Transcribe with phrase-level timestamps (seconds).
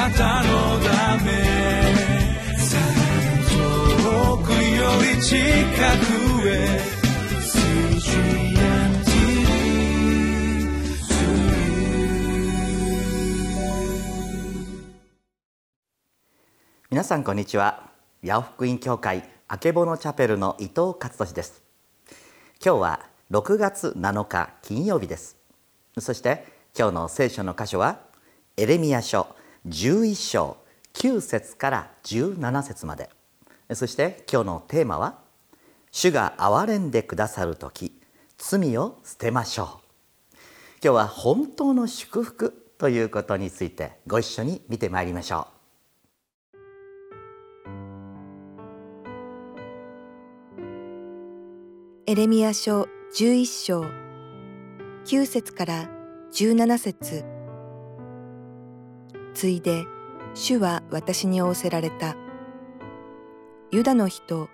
[0.00, 1.30] なたのため
[3.50, 6.80] 遠くより近くへ
[16.90, 17.90] 皆さんこんにちは。
[18.24, 21.62] 八尾福音教会あけぼのチャペルの伊藤勝利です。
[22.64, 25.36] 今日は6月7日金曜日です。
[25.98, 28.00] そして今日の聖書の箇所は
[28.56, 29.36] エレミア書
[29.68, 30.56] 11章
[30.94, 33.10] 9節から17節まで。
[33.74, 35.18] そして今日のテーマは
[35.90, 38.00] 主が憐れんでくださる時
[38.38, 39.66] 罪を捨てましょう。
[40.82, 45.60] 今日は本当の祝福ということについてご一緒に見てまいりましょう。
[52.06, 53.82] エレミア書11章
[55.04, 55.88] 9節から
[56.32, 57.39] 17節。
[59.40, 59.86] ついで
[60.34, 62.14] 主は私に仰せられた。
[63.70, 64.50] ユダの人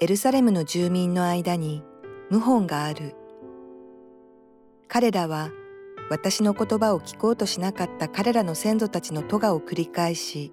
[0.00, 1.82] エルサレムの住民の間に
[2.28, 3.16] 謀反がある。
[4.86, 5.48] 彼らは
[6.10, 10.52] 私の言葉を聞こうとしなかった彼らの先祖たちの咎を繰り返し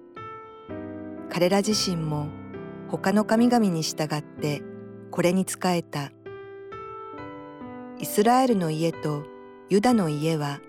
[1.28, 2.28] 彼ら自身も
[2.88, 4.62] 他の神々に従って
[5.10, 6.12] これに仕えた。
[7.98, 9.24] イスラエルの家と
[9.68, 10.60] ユダの家は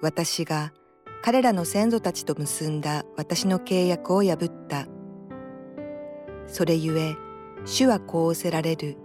[0.00, 0.72] 私が
[1.26, 4.86] 彼らの先祖たちと結んだ私の契約を破った。
[6.46, 7.16] それゆえ
[7.64, 8.98] 主はこう仰せられる。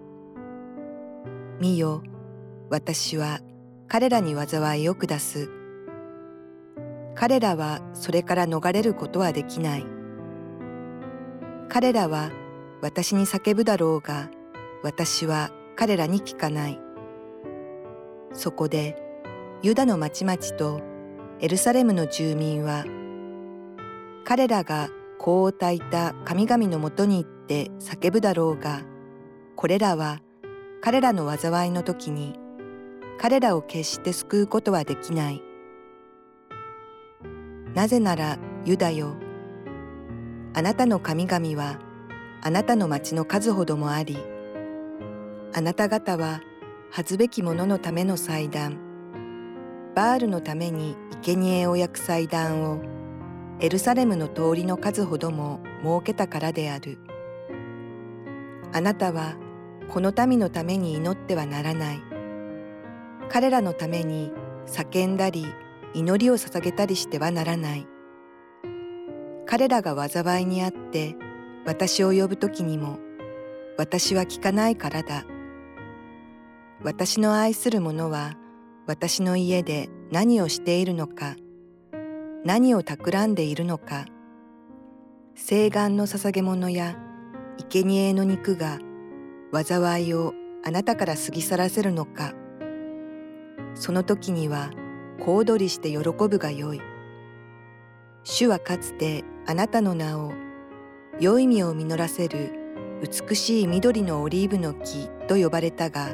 [1.62, 2.04] 見よ
[2.70, 3.40] 私は
[3.88, 5.50] 彼らに災いを下す。
[7.16, 9.86] 彼らはそれから逃れることはできない。
[11.70, 12.32] 彼らは
[12.82, 14.30] 私に叫ぶだろうが
[14.84, 16.82] 私は彼らに聞かない。
[18.34, 19.02] そこで
[19.62, 20.89] ユダの町々と
[21.42, 22.86] エルサレムの住民は
[24.26, 28.82] 彼らが香を焚いた神々のもとに行って叫ぶだろうが
[29.56, 30.22] これらは
[30.82, 32.34] 彼らの災いの時に
[33.18, 35.44] 彼らを決して救うことはできない。
[37.74, 39.16] なぜならユダよ
[40.54, 41.80] あなたの神々は
[42.42, 44.18] あなたの町の数ほどもあり
[45.54, 46.42] あなた方は
[46.92, 48.89] 恥ずべき者のための祭壇
[50.00, 52.80] バールのために生贄を焼く祭壇を
[53.60, 57.00] エルサレムの通りの数ほども設けたからである。
[58.72, 59.36] あなたは
[59.90, 62.02] この民のために祈ってはならない。
[63.28, 64.32] 彼らのために
[64.68, 65.54] 叫んだり
[65.94, 67.86] 祈りを捧げたりしてはならない。
[69.46, 71.18] 彼らが災いにあって
[71.66, 73.00] 私を呼ぶ時にも
[73.78, 75.26] 私は聞かないからだ。
[76.86, 78.38] 私の愛する者は
[78.90, 81.36] 私の家で何をしているのか
[82.44, 84.06] 何を企んでいるのか
[85.36, 86.98] 聖願の捧げ物や
[87.70, 88.80] 生贄の肉が
[89.54, 90.34] 災いを
[90.66, 92.34] あなたから過ぎ去らせるのか
[93.76, 94.72] その時には
[95.20, 96.82] 小躍りして喜ぶがよい。
[98.24, 100.34] 主はかつてあなたの名を
[101.20, 102.54] 良い実を実らせる
[103.04, 106.10] 美しい緑のオリーブの木と呼ばれたが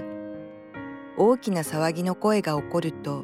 [1.18, 3.24] 大きな騒ぎの声が起こると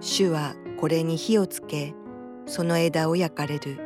[0.00, 1.94] 主はこれに火をつけ
[2.46, 3.78] その枝を焼かれる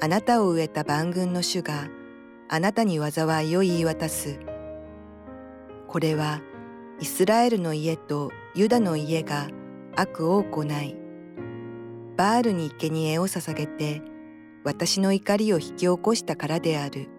[0.00, 1.88] あなたを植えた万軍の主が
[2.48, 4.38] あなたに災いを言い渡す
[5.88, 6.40] これは
[7.00, 9.48] イスラエルの家とユダの家が
[9.96, 10.96] 悪を行い
[12.16, 14.02] バールに生贄を捧げて
[14.64, 17.13] 私の怒りを引き起こしたからである。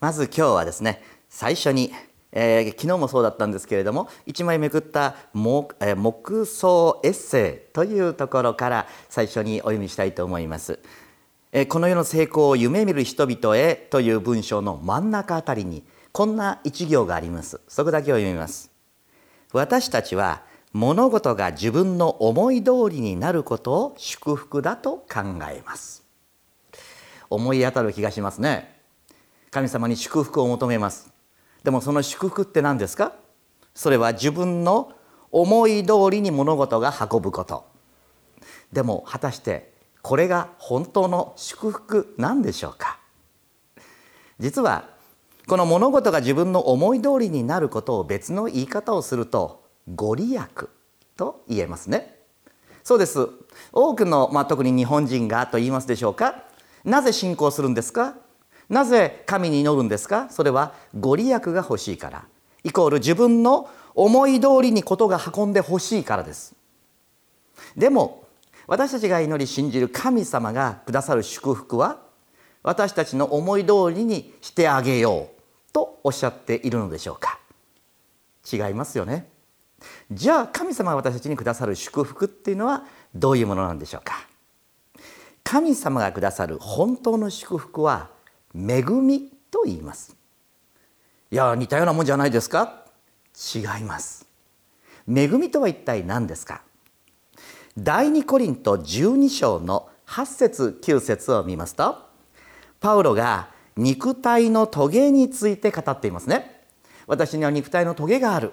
[0.00, 1.92] まず今日はですね最初に、
[2.32, 10.78] えー、昨日もそうだったんですけれども1枚めくった木,、えー、木葬エッセイというところから最初にお読みしたいと思います。
[11.50, 15.82] えー、この世の成功を夢見る人々へという文章の真ん中あたりに
[16.12, 17.60] こんな一行があります。
[17.68, 18.70] そこだけを読みます。
[19.52, 20.42] 私たちは
[20.72, 25.20] 物事が自分の思い通りになることを祝福だと考
[25.50, 26.04] えます。
[27.30, 28.77] 思い当たる気がしますね。
[29.50, 31.10] 神様に祝福を求めます。
[31.64, 33.12] でもその祝福って何ですか？
[33.74, 34.92] それは自分の
[35.30, 37.64] 思い通りに物事が運ぶこと。
[38.72, 39.72] でも果たして
[40.02, 42.98] これが本当の祝福なんでしょうか？
[44.38, 44.88] 実は
[45.46, 50.44] この物事が自分の思い通りになることを別の言い方をするとご利益
[51.16, 52.18] と言えますね。
[52.84, 53.28] そうです。
[53.72, 56.44] 多くの、まあ、特に日本人がと言いますでしょうか？
[56.84, 58.14] なぜ信仰するんですか？
[58.68, 60.28] なぜ神に祈るんですか？
[60.30, 62.24] それはご利益が欲しいから。
[62.64, 66.54] イコール自分の思い通りにことが運んでほしいからです。
[67.76, 68.24] でも
[68.66, 71.98] 私たちが祈り信じる神様がくださる祝福は
[72.62, 77.38] 私たちの思い通りにしてあげようとおっしゃっているのでしょうか。
[78.50, 79.28] 違いますよね。
[80.10, 82.84] じゃあ神様が私たちにくださる祝福っていうのは
[83.14, 84.26] どういうものなんでしょうか？
[85.44, 88.10] 神様がくださる本当の祝福は
[88.54, 90.16] 恵みと言います。
[91.30, 92.84] いや似たようなもんじゃないですか？
[93.54, 94.26] 違います。
[95.08, 96.62] 恵みとは一体何ですか？
[97.76, 101.96] 第二コリント12章の8節9節を見ますと
[102.80, 106.64] パウロが肉体のトゲについて語っていますね。
[107.06, 108.52] 私には肉体のトゲがある。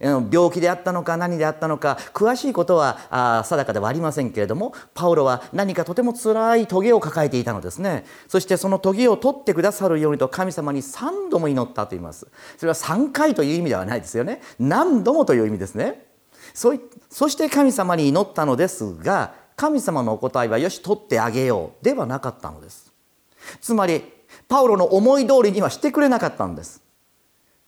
[0.00, 8.04] 病気であったのか何であったのか詳しいことは定かではありませんけれどもパウロは何かとても辛い棘を抱えていたのですね。
[8.28, 12.26] そしてその棘を取ってくださるようにと神様に3度も祈ったと言います。
[12.56, 14.40] それは3回という意味ではないですよね。
[14.58, 16.06] 何度もという意味ですね。
[16.54, 16.74] そ
[17.10, 22.92] そして神様に祈ったのですが神様のお答えはよし取ってあげようではなかったのです。
[23.60, 24.02] つまり
[24.48, 26.85] パウロの思い通りにはしてくれなかったんです。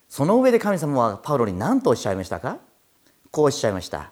[0.09, 2.59] その上で神様はパウロに何とおっしゃいましたか？
[3.31, 4.11] こうおっしゃいました。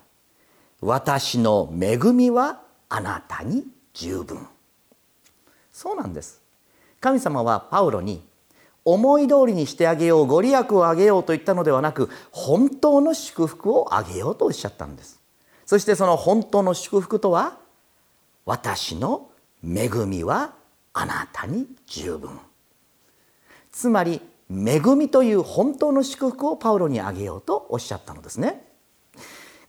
[0.81, 3.65] 私の恵みはあなたに
[3.95, 4.47] 十分。
[5.73, 6.43] そうなんです。
[7.01, 8.23] 神様はパウロに
[8.85, 15.21] 思い通りにしてあげようご利益をあげようと言ったのではなく本当の祝福をあげようとおっしゃったんです。
[15.65, 17.59] そしてその本当の祝福とは
[18.45, 19.31] 私の
[19.65, 20.55] 恵みは
[20.93, 22.39] あなたに十分。
[23.73, 24.21] つまり
[24.51, 28.65] 恵みという本当の祝福をパウロにあげようとおっしゃったのですね。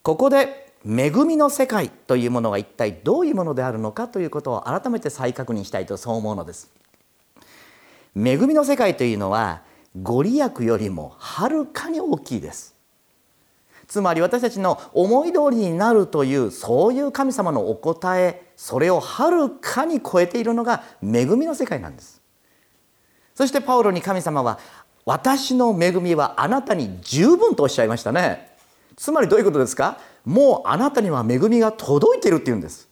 [0.03, 6.71] ここで恵みの世界というものが一体どういうものであるのかということを改めて再確認したいとそう思うのです。
[8.15, 9.63] 恵みの世界というのは
[10.01, 12.75] ご利益よりもはるかに大きいです。
[13.87, 22.21] つまり私たちの思い通りになるというそういう神様のお答えそれをはるかに超えているのが恵みの世界なんです。
[23.37, 24.57] そしてパウロに神様は
[25.05, 28.57] 私の恵みはあなたに十分とおっしゃいましたね。
[28.95, 29.99] つまりどういうことですか？
[30.25, 32.89] もうあなたには恵みが届いてるっていうんです。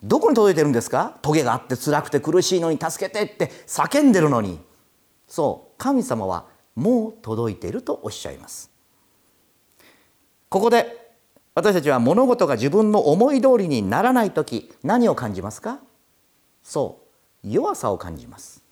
[0.00, 1.18] どこに届いてるんですか？
[1.22, 4.60] トゲがあって辛くて苦しいのに助けてって叫んでるのに。
[5.26, 5.74] そう。
[5.76, 6.44] 神様は
[6.76, 8.70] もう届いているとおっしゃいます。
[10.48, 11.16] ここで
[11.56, 15.80] 私たちは物事が自分の思い通りにならない時何を感じますか？
[16.62, 17.00] そ
[17.42, 17.48] う。
[17.50, 18.63] 弱さを感じます。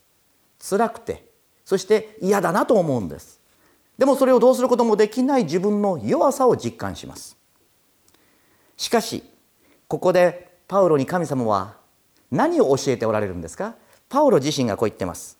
[0.67, 1.27] 辛くて
[1.65, 3.41] そして嫌だなと思うんです。
[3.99, 7.37] でもそれをどうすることもできない自分の弱さを実感します。
[8.77, 9.23] しかし
[9.89, 11.77] ここでパウロに神様は
[12.31, 13.75] 何を教えておられるんですか？
[14.09, 15.39] パウロ自身がこう言ってます。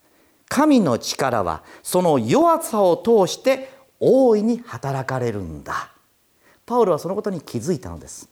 [0.49, 5.93] 神の力はその弱さを通して大いに働かれるんだ。
[6.67, 8.29] パウロはそのことに気づいたのです。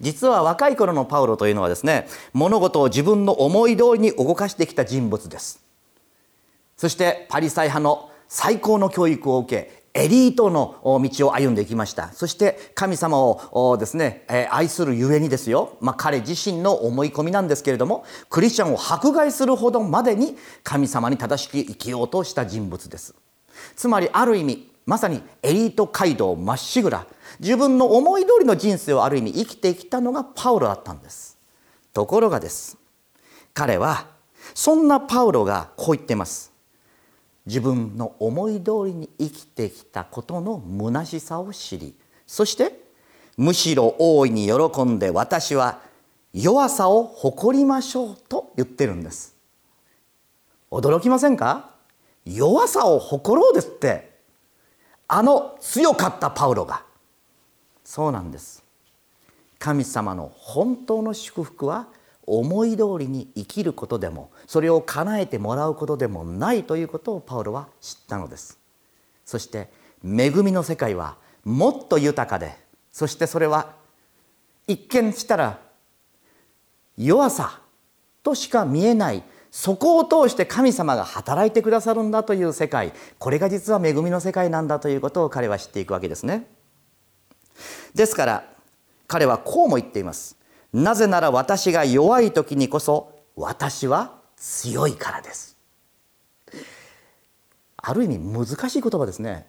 [0.00, 5.62] 実は若い頃のパウロというのはですね物事を自分の思い通りに動かしてきた人物です。
[6.76, 12.12] そしてパリサイ派の最高の教育を受けエリートの道を歩んでいきました。
[12.12, 23.14] そして神様をですね愛するゆえにですよ、まあ、彼自身の思い込みなんですけれどもクリスチャンを迫害するほどまでに神様に正しく生きようとした人物です。
[23.76, 27.06] つまりある意味まさにエリート街道まっしぐら。
[27.40, 31.38] 自分の思い通りの人生をある意味生きてきたのがパウロだったんです。
[31.92, 32.76] ところがです。
[33.54, 34.06] 彼は
[34.54, 36.52] そんなパウロがこう言ってます。
[37.46, 41.94] 自分の思い通りに生きてきたことの虚しさを知り。
[42.26, 42.80] そして
[43.36, 45.80] むしろ大いに喜んで私は
[46.32, 49.36] 弱さを誇りましょうと言ってるんです。
[50.70, 51.70] 驚きませんか？
[52.24, 54.11] 弱さを誇ろうですって。
[55.14, 56.84] あの強かったパウロが。
[57.84, 58.64] そうなんです。
[59.58, 61.86] 神様の本当の祝福は
[62.26, 68.58] 思い通りに生きることでもそれを叶えてもらうことでもないということをパウロは知ったのです。
[69.26, 69.68] そして
[70.02, 72.56] 恵みの世界はもっと豊かで
[72.90, 73.74] そしてそれは
[74.66, 75.58] 一見したら
[76.96, 77.60] 弱さ
[78.22, 82.94] としか見えないそこを通して神様が働いてくださるんだという世界。
[83.18, 86.48] これが実は恵みの世界なんだということを彼は知っていくわけですね。
[87.94, 88.44] ですから
[89.06, 90.38] 彼はこうも言っています。
[90.72, 95.54] なぜなら私が弱い時にこそ私は強いからです。
[97.76, 99.46] ある意味難しい言葉ですね。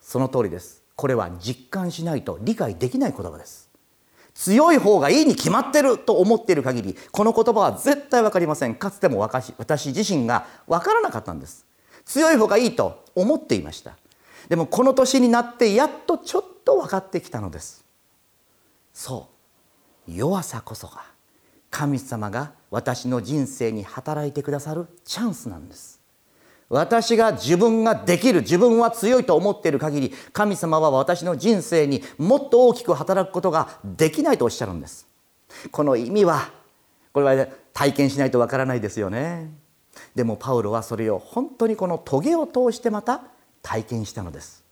[0.00, 0.82] その通りです。
[0.96, 3.67] これは実感しないと理解できない言葉です。
[4.38, 8.76] 強い方がいいに決まってると思っている限りこの言葉は絶対分かりません。
[8.76, 11.66] かつても私自身が分からなかったんです。
[12.04, 13.96] 強い方がいいと思っていました。
[14.48, 17.84] でもこの年になってやっとちょっと分かってきたのです。
[18.94, 19.26] そ
[20.06, 20.12] う。
[20.12, 21.02] 弱さこそが
[21.68, 25.97] 神様が私の人生に働いてくださるチャンスなんです。
[26.68, 35.06] 私が自分ができる自分は強いと思っている限り神様は私の人生にもっと大きく働くことができないとおっしゃるんです。
[35.70, 36.50] この意味は
[37.12, 39.50] これは体験しないとわからないですよね。
[40.14, 43.22] でもパウロはそれを本当にこの棘を通してまた
[43.62, 44.62] 体験したのです。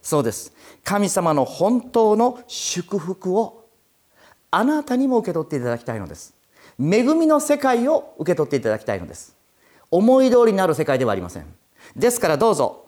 [0.00, 0.52] そうです。
[0.84, 3.64] 神様の本当の祝福を
[4.50, 6.34] あなたにも受け取っていただきたいのです。
[6.78, 9.33] 恵みの世界を受け取っていただきたいのです。
[9.94, 11.46] 思い通りになる世界ではありません。
[11.94, 12.86] ですからどうぞ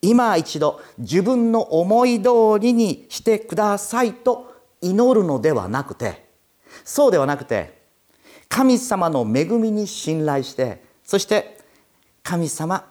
[0.00, 6.28] 今一度自分の思い通りにしてくださいと祈るのではなくて
[6.84, 7.82] そうではなくて
[8.48, 11.58] 神様の恵みに信頼してそして
[12.22, 12.84] 神様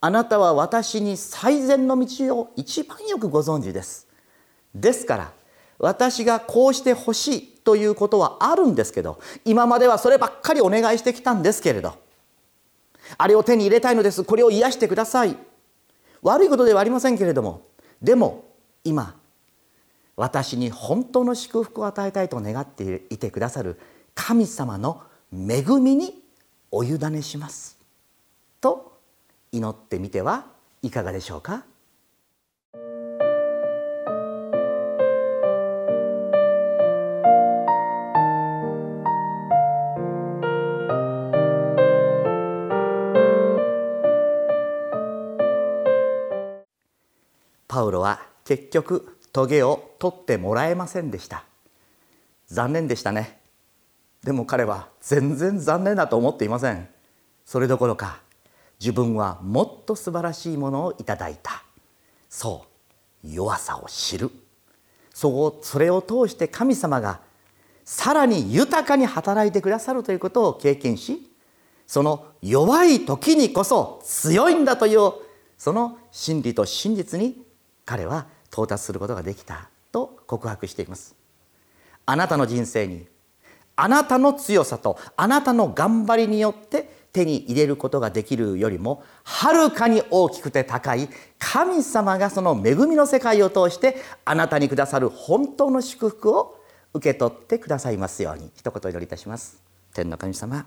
[0.00, 4.08] あなたは私に最善の道を一番よくご存知です。
[4.74, 5.32] ですから
[5.78, 11.94] 私がこうしてほしいということはあるんですけど今まではそればっかりお願いしてきたんですけれど
[13.18, 14.24] あれを手に入れたいのです。
[14.24, 15.36] これを癒してください。
[16.22, 17.62] 悪いことではありませんけれども。
[18.02, 18.44] でも
[18.84, 19.16] 今
[20.16, 23.78] 私に本当の祝福を与えたいと願っていてくださる
[24.14, 25.02] 神様の
[25.32, 26.22] 恵みに
[26.70, 27.78] お委ねします。
[28.60, 28.98] と
[29.52, 30.46] 祈ってみては
[30.82, 31.64] いかがでしょうか？
[47.70, 51.44] パウロは結局棘を取ってもらえませんでした。
[52.48, 53.38] 残念でしたね。
[54.24, 56.88] でも彼は全然残念だと思っていません。
[57.44, 58.22] それどころか
[58.80, 61.62] 自分はもっと素晴らしいものをいただいた。
[62.28, 62.66] そ
[63.24, 64.32] う弱さを知る。
[65.14, 67.20] そうそれを通して神様が
[67.84, 71.30] さらに豊かに働いてくださるということを経験し
[71.86, 75.12] その弱い時にこそ強いんだという
[75.56, 77.48] その真理と真実に
[77.90, 81.16] 彼は到達することができたと告白しています。
[82.06, 83.08] あなたの人生に
[83.74, 91.08] あなたの強さとあなたの頑張りによって手に入れることができるよりもはるかに大きくて高い
[91.40, 96.60] 神様がその恵みの世界を通してあなたにくださる本当の祝福を
[96.94, 99.60] 受け取ってくださいますように一言お祈りいたします。
[99.92, 100.64] 天の神様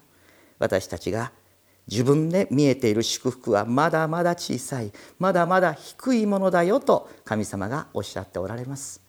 [0.59, 1.31] 私たちが
[1.89, 9.01] 自分で見えている祝福はまだまだ小さいまだまだ低いものだよと神様がおっしゃっておられます。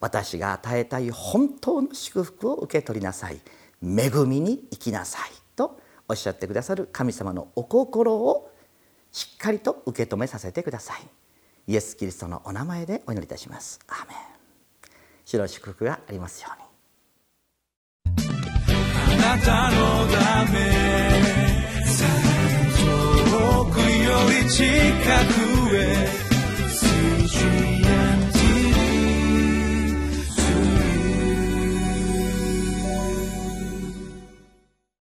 [0.00, 3.40] 私が与えたい本当の祝福を受け取りなさい。
[3.82, 5.78] 恵みに生きなさいと
[6.08, 8.50] おっしゃってくださる神様のお心を
[9.12, 10.98] しっかりと受け止めさせてください。
[11.68, 13.80] イエス・キリストのお名前でお祈りいたします。
[13.88, 14.16] アーメン。
[15.24, 16.66] 主の祝福がありますように。
[19.22, 20.06] あなたの
[20.46, 21.15] ため。
[24.26, 26.06] 우리 치카구의
[26.68, 27.85] CG